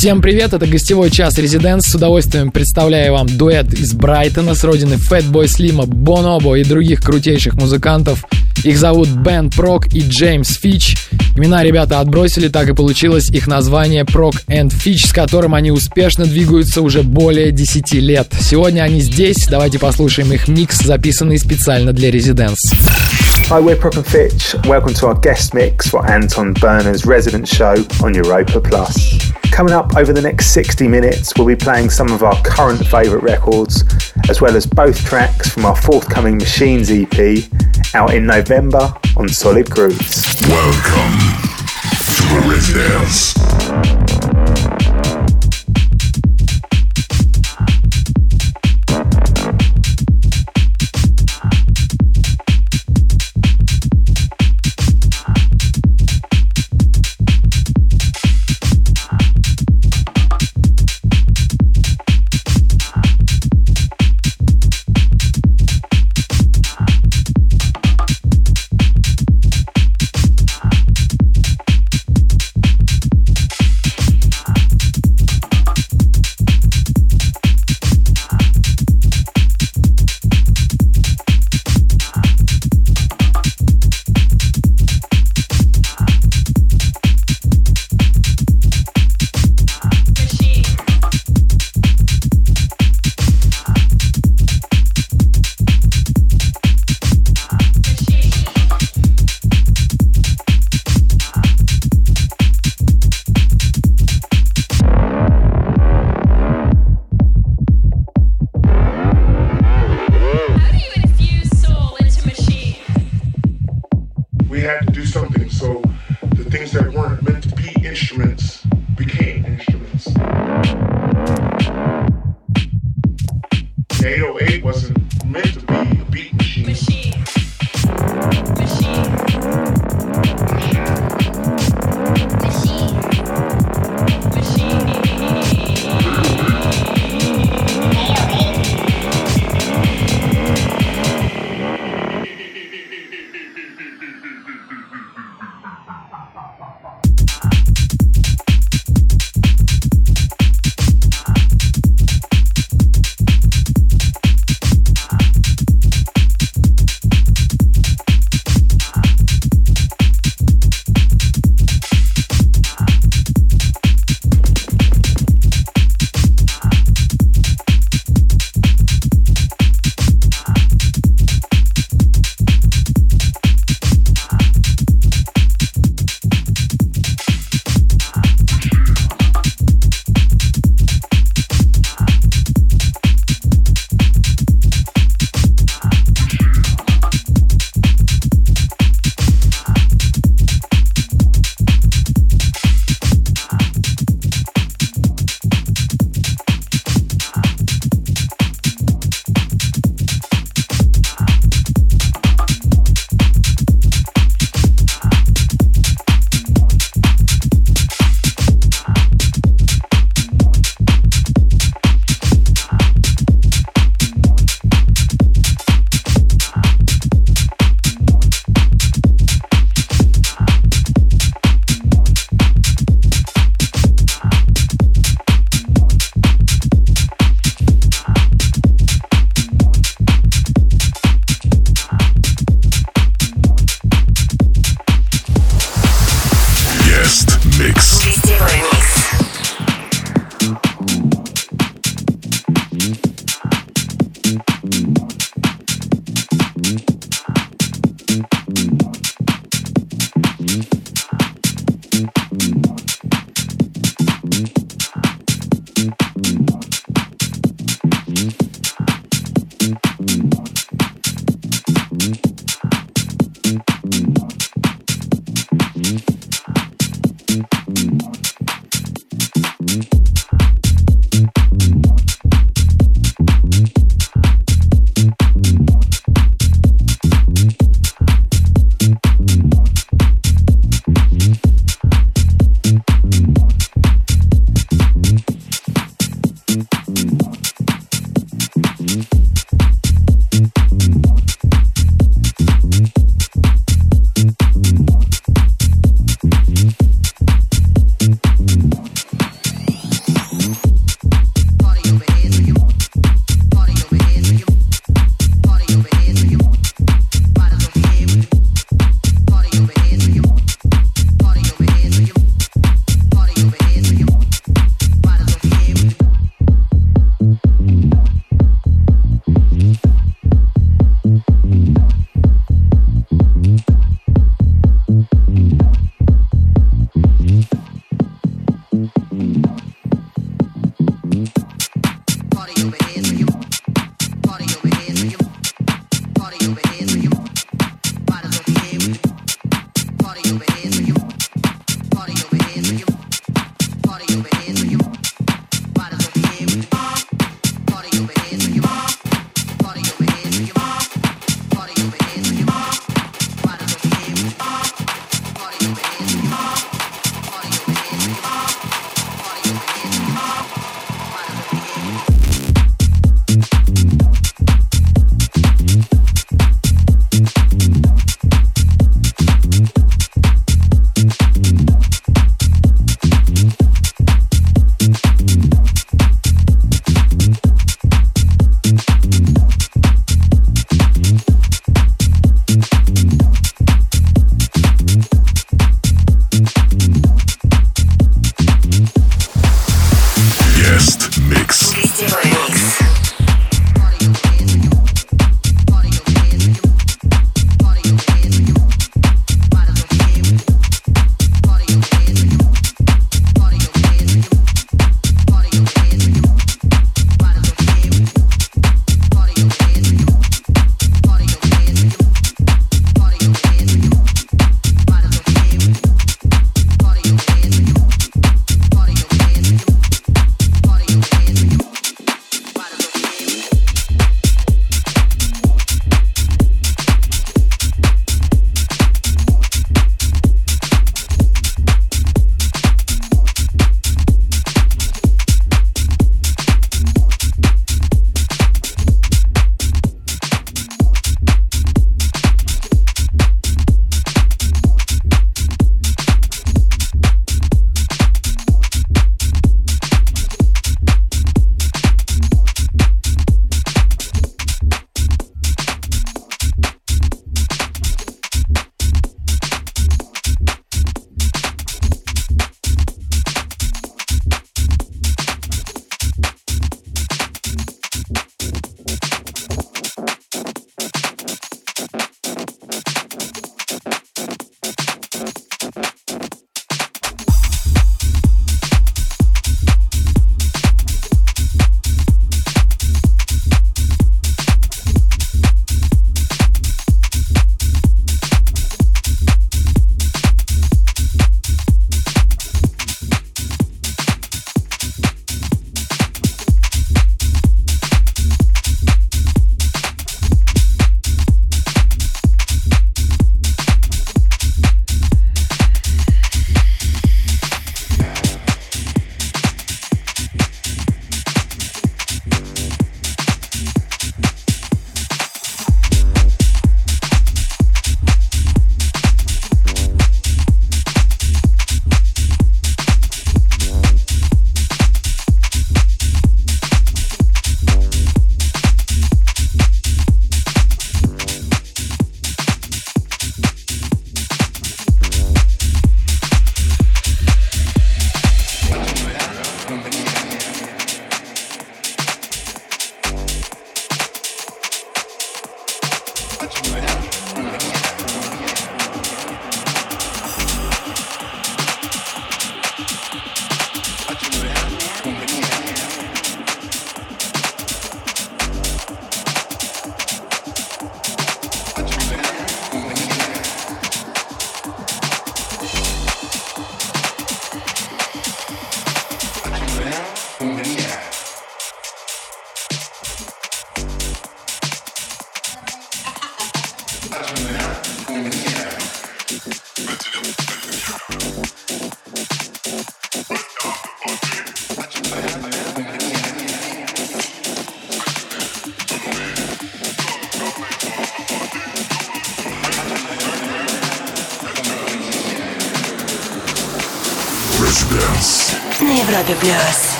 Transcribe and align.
Всем 0.00 0.22
привет, 0.22 0.54
это 0.54 0.66
гостевой 0.66 1.10
час 1.10 1.36
Резиденс. 1.36 1.84
С 1.84 1.94
удовольствием 1.94 2.50
представляю 2.50 3.12
вам 3.12 3.26
дуэт 3.26 3.74
из 3.74 3.92
Брайтона 3.92 4.54
с 4.54 4.64
родины 4.64 4.94
Fatboy 4.94 5.44
Slim, 5.44 5.84
Бонобо 5.84 6.54
и 6.54 6.64
других 6.64 7.02
крутейших 7.02 7.52
музыкантов. 7.52 8.24
Их 8.64 8.78
зовут 8.78 9.08
Бен 9.08 9.50
Прок 9.50 9.92
и 9.92 10.00
Джеймс 10.00 10.56
Фич. 10.56 10.96
Имена 11.36 11.62
ребята 11.62 12.00
отбросили, 12.00 12.48
так 12.48 12.68
и 12.68 12.74
получилось 12.74 13.30
их 13.30 13.46
название 13.46 14.04
Прок 14.04 14.34
and 14.48 14.70
Фич, 14.70 15.06
с 15.06 15.12
которым 15.12 15.54
они 15.54 15.70
успешно 15.70 16.24
двигаются 16.24 16.82
уже 16.82 17.02
более 17.02 17.52
10 17.52 17.92
лет. 17.94 18.32
Сегодня 18.40 18.82
они 18.82 19.00
здесь, 19.00 19.46
давайте 19.48 19.78
послушаем 19.78 20.32
их 20.32 20.48
микс, 20.48 20.78
записанный 20.78 21.38
специально 21.38 21.92
для 21.92 22.10
Резиденс. 22.10 22.58
Hi, 23.50 23.60
we're 23.60 23.76
Proc 23.76 23.96
and 23.96 24.06
Fitch. 24.06 24.54
Welcome 24.64 24.94
to 24.94 25.08
our 25.08 25.20
guest 25.20 25.54
mix 25.54 25.88
for 25.88 26.08
Anton 26.08 26.54
Berner's 26.54 27.04
resident 27.04 27.48
show 27.48 27.74
on 28.00 28.14
Europa 28.14 28.60
Plus. 28.60 29.32
Coming 29.50 29.74
up 29.74 29.96
over 29.96 30.12
the 30.12 30.22
next 30.22 30.52
60 30.52 30.86
minutes, 30.86 31.32
we'll 31.36 31.48
be 31.48 31.56
playing 31.56 31.90
some 31.90 32.12
of 32.12 32.22
our 32.22 32.40
current 32.44 32.86
favourite 32.86 33.24
records, 33.24 33.84
as 34.28 34.40
well 34.40 34.54
as 34.54 34.66
both 34.66 35.04
tracks 35.04 35.48
from 35.50 35.64
our 35.64 35.74
forthcoming 35.74 36.38
Machines 36.38 36.90
EP 36.92 37.44
out 37.94 38.14
in 38.14 38.24
November 38.24 38.94
on 39.16 39.28
Solid 39.28 39.68
Grooves. 39.68 40.36
Welcome 40.48 41.29
to 42.16 42.22
the 42.22 42.40
Residence. 42.48 44.69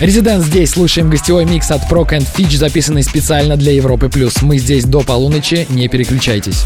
Резидент 0.00 0.44
здесь. 0.44 0.70
Слушаем 0.70 1.10
гостевой 1.10 1.44
микс 1.44 1.70
от 1.70 1.82
Proc 1.90 2.10
and 2.10 2.26
Fitch, 2.36 2.56
записанный 2.56 3.02
специально 3.02 3.56
для 3.56 3.72
Европы+. 3.72 4.08
плюс. 4.08 4.42
Мы 4.42 4.58
здесь 4.58 4.84
до 4.84 5.00
полуночи, 5.00 5.66
не 5.70 5.88
переключайтесь. 5.88 6.64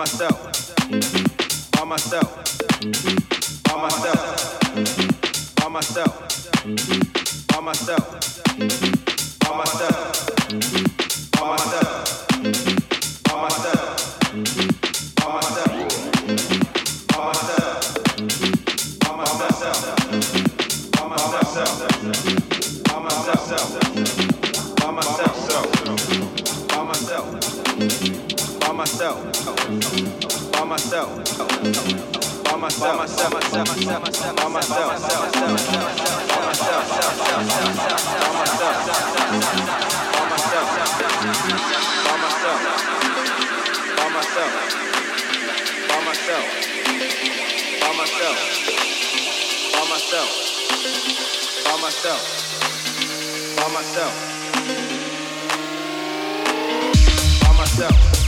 myself. 0.00 0.40
By 1.72 1.84
myself. 1.84 2.30
By 3.64 3.76
myself. 3.82 4.60
By 5.56 5.68
myself. 5.68 7.46
By 7.48 7.60
myself. 7.60 8.99
myself, 33.00 33.32
myself, 33.32 33.66
myself, 33.66 34.02
myself, 34.02 34.36
by 34.36 34.48
myself, 34.48 34.92
myself, 34.92 35.32
myself, 35.50 35.88
by 36.28 36.44
myself, 36.44 36.84
myself, 36.90 37.72
myself, 37.80 38.76
by 38.76 39.06
myself, 40.20 40.66
by 40.66 40.90
myself, 42.20 42.60
by 42.60 44.06
myself, 44.12 44.52
by 45.88 45.96
myself, 45.96 45.96
by 45.96 46.00
myself, 46.04 46.44
by 47.80 47.92
myself, 47.96 48.36
by 49.72 49.84
myself, 49.88 50.30
by 51.64 51.76
myself, 51.80 52.22
by 53.56 53.68
myself, 53.72 54.14
by 57.40 57.52
myself. 57.56 58.19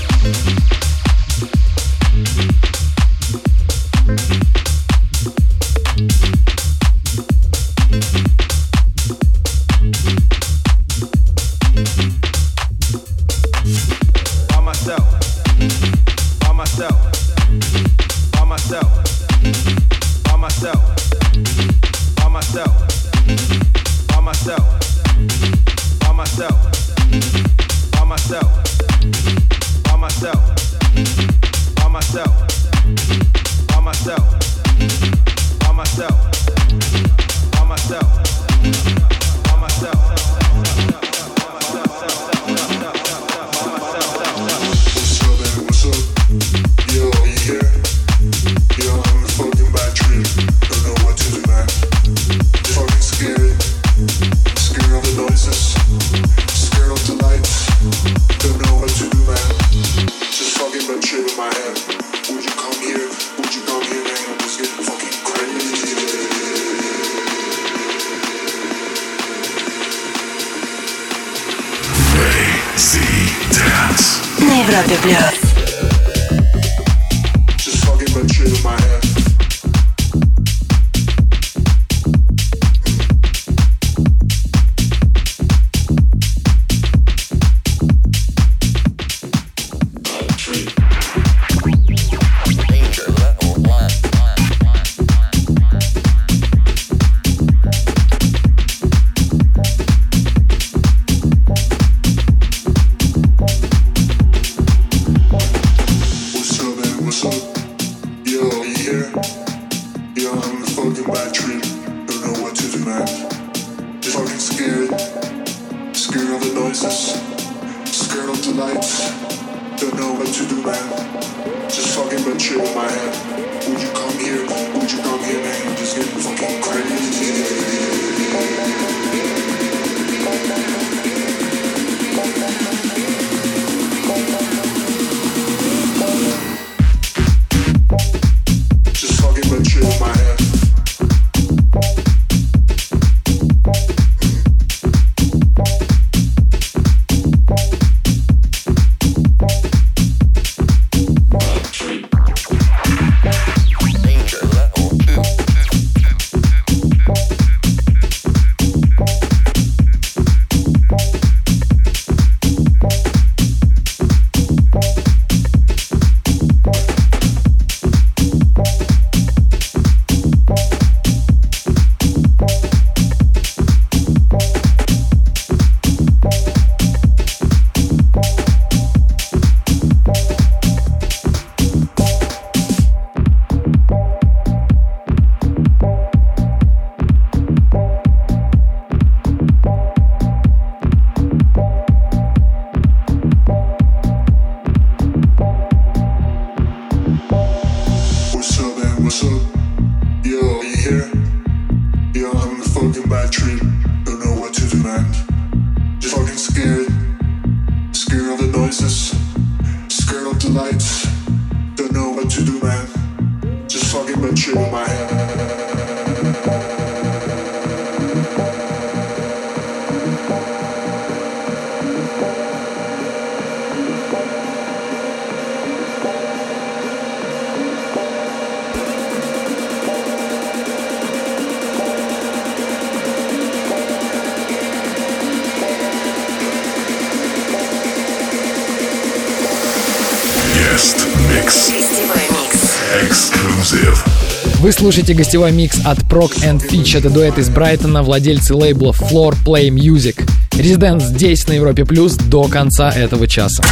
Вы 244.62 244.70
слушаете 244.70 245.12
гостевой 245.14 245.50
микс 245.50 245.80
от 245.84 245.98
Proc 246.04 246.40
and 246.44 246.64
Fitch. 246.64 246.96
Это 246.96 247.10
дуэт 247.10 247.36
из 247.36 247.48
Брайтона, 247.48 248.04
владельцы 248.04 248.54
лейблов 248.54 249.02
Floor 249.02 249.34
Play 249.44 249.70
Music. 249.70 250.24
Резидент 250.52 251.02
здесь, 251.02 251.48
на 251.48 251.54
Европе 251.54 251.84
Плюс, 251.84 252.12
до 252.14 252.44
конца 252.44 252.88
этого 252.88 253.26
часа. 253.26 253.64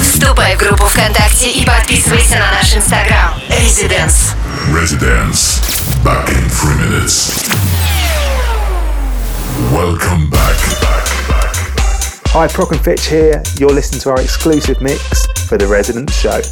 Вступай 0.00 0.56
в 0.56 0.58
группу 0.58 0.84
ВКонтакте 0.86 1.52
и 1.52 1.64
подписывайся 1.64 2.40
на 2.40 2.50
наш 2.50 2.74
Инстаграм. 2.74 3.34
Residence. 3.50 4.34
Residence. 4.72 5.62
Back 6.02 6.28
in 6.30 6.48
three 6.50 6.74
minutes. 6.74 7.48
Welcome 9.72 10.28
back. 10.28 10.56
back, 10.80 11.06
back. 11.28 11.54
Hi, 12.32 12.48
Proc 12.48 12.72
and 12.72 12.80
Fitch 12.80 13.06
here. 13.06 13.44
You're 13.60 13.70
listening 13.70 14.00
to 14.00 14.10
our 14.10 14.20
exclusive 14.20 14.82
mix 14.82 15.28
for 15.46 15.56
the 15.56 15.68
Residence 15.68 16.12
Show. 16.16 16.42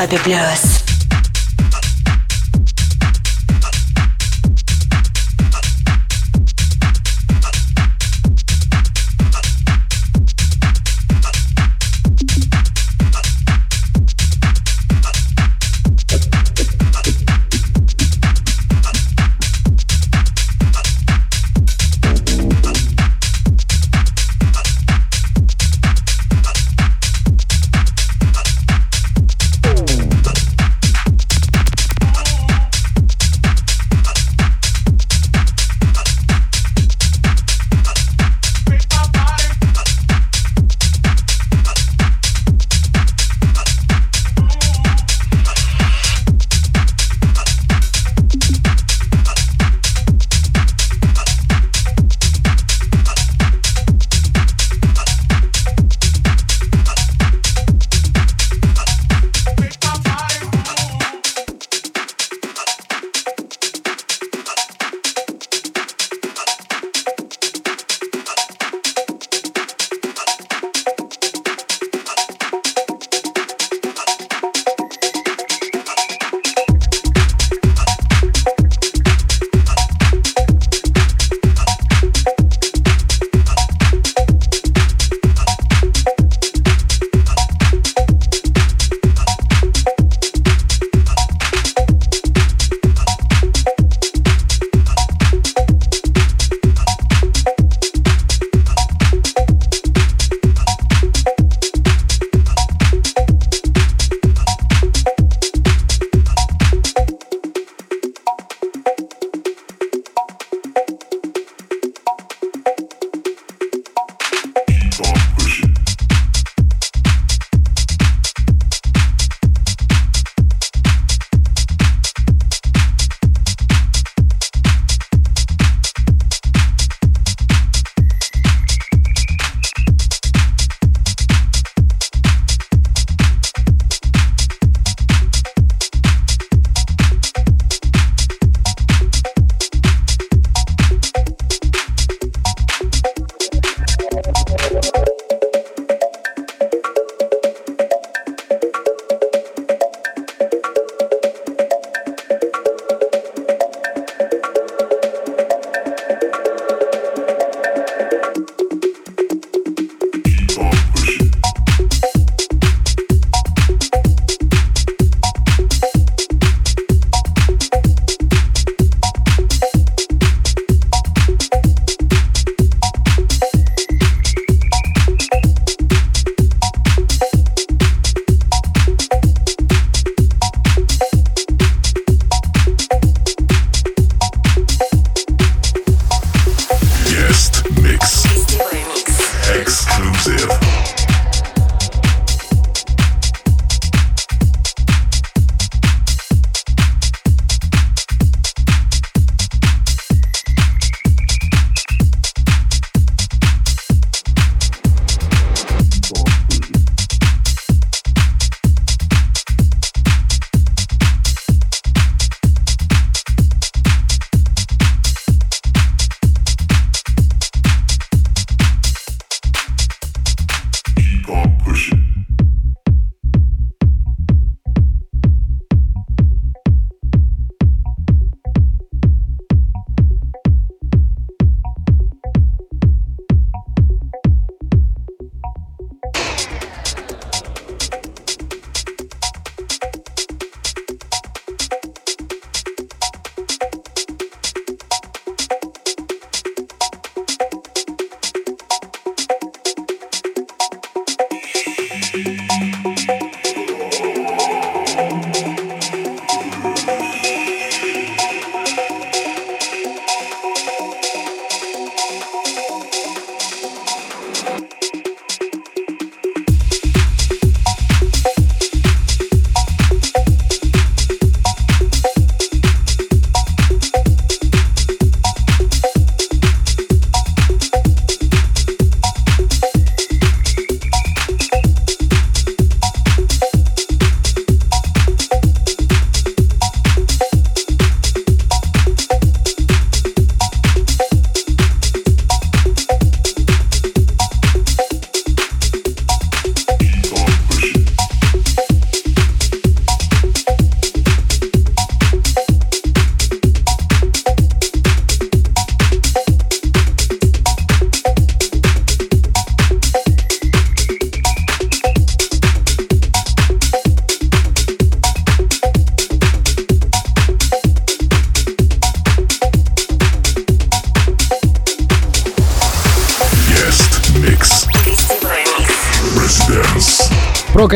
Европе 0.00 0.79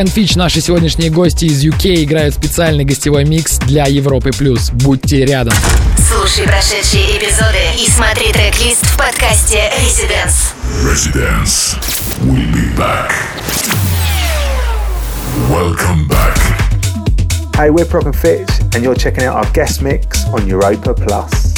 and 0.05 0.13
Fitch, 0.13 0.37
наши 0.37 0.61
сегодняшние 0.61 1.11
гости 1.11 1.47
из 1.47 1.65
UK, 1.65 2.05
играют 2.05 2.35
специальный 2.35 2.85
гостевой 2.85 3.25
микс 3.25 3.59
для 3.59 3.85
Европы+. 3.85 4.31
плюс. 4.33 4.71
Будьте 4.71 5.25
рядом. 5.25 5.55
Слушай 5.97 6.47
прошедшие 6.47 7.17
эпизоды 7.17 7.59
и 7.79 7.89
смотри 7.89 8.33
трек-лист 8.33 8.85
в 8.85 8.97
подкасте 8.97 9.71
Residence. 9.81 10.53
Residence. 10.85 11.79
We'll 12.23 12.53
be 12.53 12.77
back. 12.77 13.13
Welcome 15.49 16.07
back. 16.09 16.37
Hey, 17.57 17.71
we're 17.71 17.87
Prop 17.87 18.07
and 18.07 18.17
Fitch, 18.17 18.51
and 18.75 18.83
you're 18.83 18.97
checking 18.97 19.25
out 19.25 19.37
our 19.37 19.53
guest 19.53 19.81
mix 19.81 20.25
on 20.27 20.47
Europa 20.49 20.93
Plus. 20.93 21.54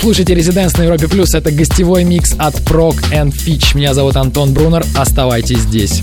Слушаете 0.00 0.34
Резиденс 0.34 0.76
на 0.78 0.84
Европе 0.84 1.08
Плюс. 1.08 1.34
Это 1.34 1.50
гостевой 1.50 2.04
микс 2.04 2.32
от 2.38 2.54
Prog 2.60 2.96
and 3.12 3.32
Fitch. 3.32 3.76
Меня 3.76 3.92
зовут 3.92 4.16
Антон 4.16 4.54
Брунер. 4.54 4.82
Оставайтесь 4.96 5.58
здесь. 5.58 6.00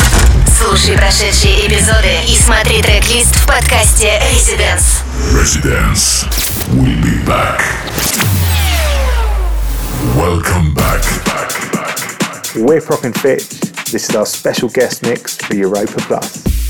Слушай 0.59 0.95
прошедшие 0.95 1.67
эпизоды 1.67 2.13
и 2.27 2.35
смотри 2.35 2.81
трек-лист 2.83 3.35
в 3.35 3.47
подкасте 3.47 4.21
Residence. 4.31 5.01
Residence. 5.33 6.27
We'll 6.73 7.01
be 7.01 7.25
back. 7.25 7.61
Welcome 10.15 10.75
back. 10.75 11.01
back, 11.25 11.71
back, 11.71 12.21
back. 12.21 12.55
We're 12.55 12.81
Proc 12.81 13.03
and 13.03 13.15
Fitch. 13.15 13.47
This 13.91 14.09
is 14.09 14.15
our 14.15 14.27
special 14.27 14.69
guest 14.69 15.01
mix 15.01 15.37
for 15.37 15.55
Europa 15.55 15.99
Plus. 16.07 16.66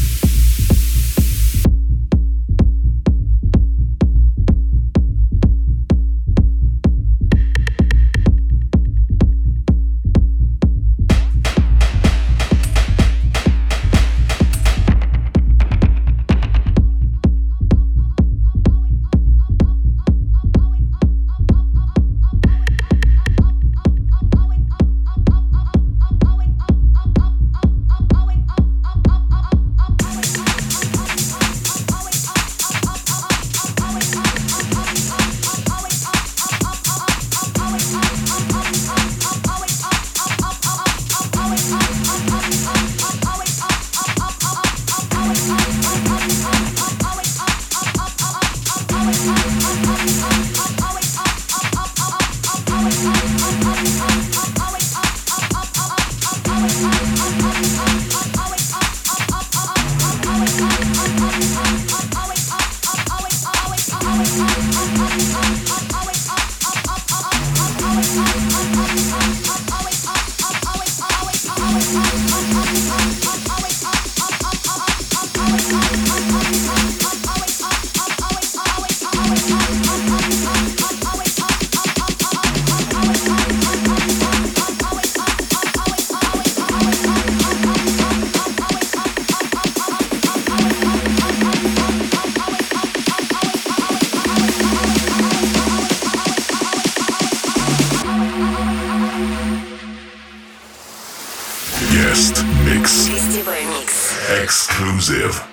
Exclusive. 105.09 105.46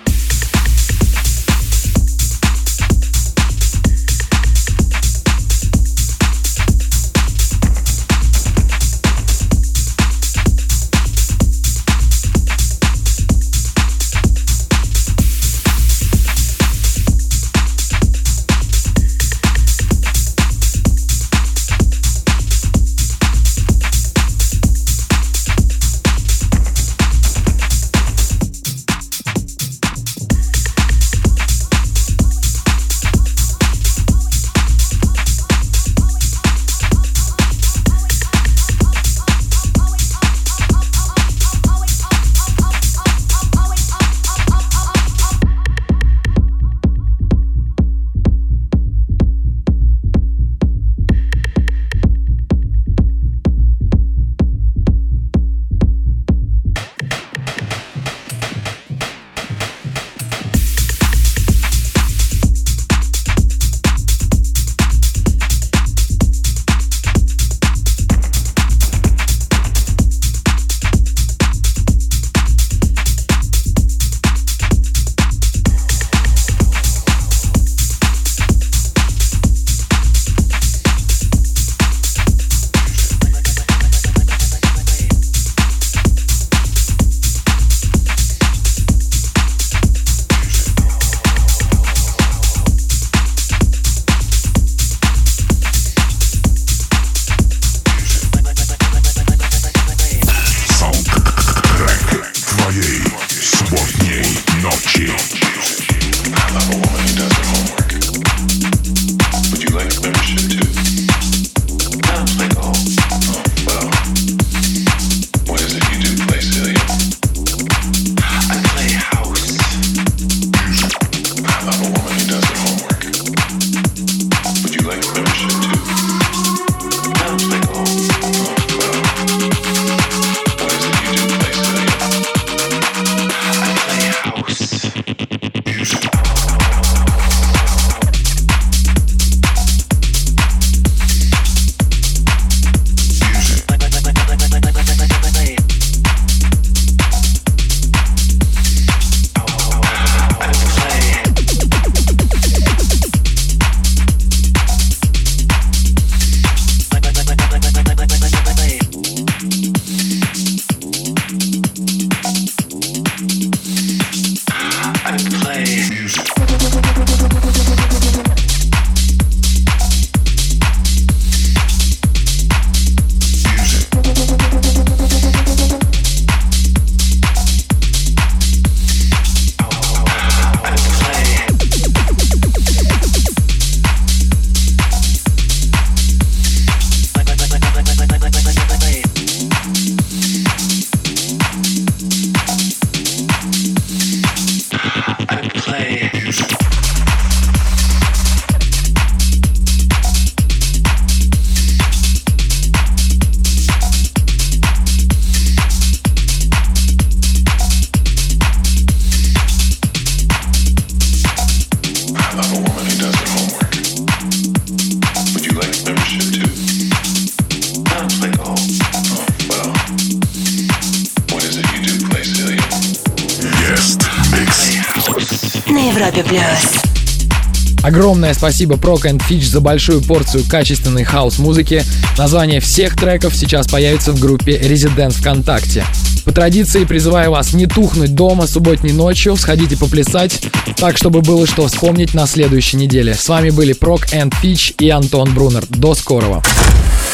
Спасибо 228.45 228.75
Proc 228.75 229.05
and 229.05 229.23
Fitch 229.27 229.47
за 229.47 229.59
большую 229.59 230.01
порцию 230.03 230.43
качественной 230.47 231.03
хаос-музыки. 231.03 231.83
Название 232.15 232.59
всех 232.59 232.95
треков 232.95 233.35
сейчас 233.35 233.67
появится 233.67 234.11
в 234.11 234.19
группе 234.19 234.55
Residents 234.59 235.13
ВКонтакте. 235.13 235.83
По 236.25 236.31
традиции 236.31 236.85
призываю 236.85 237.31
вас 237.31 237.53
не 237.53 237.65
тухнуть 237.65 238.13
дома 238.13 238.45
субботней 238.45 238.93
ночью, 238.93 239.35
сходите 239.35 239.75
поплясать, 239.75 240.39
так, 240.77 240.95
чтобы 240.95 241.21
было 241.21 241.47
что 241.47 241.65
вспомнить 241.65 242.13
на 242.13 242.27
следующей 242.27 242.77
неделе. 242.77 243.15
С 243.15 243.27
вами 243.27 243.49
были 243.49 243.75
Proc 243.75 244.13
and 244.13 244.31
Fitch 244.43 244.75
и 244.77 244.91
Антон 244.91 245.33
Брунер. 245.33 245.65
До 245.69 245.95
скорого. 245.95 246.43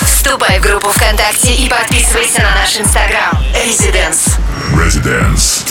Вступай 0.01 0.59
в 0.59 0.63
группу 0.63 0.89
ВКонтакте 0.89 1.53
и 1.55 1.69
подписывайся 1.69 2.41
на 2.41 2.55
наш 2.55 2.77
инстаграм. 2.77 3.41
Residence. 3.55 4.37
Residence. 4.73 5.63